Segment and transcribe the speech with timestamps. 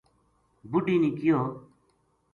[0.71, 1.39] بُڈھی نے کہیو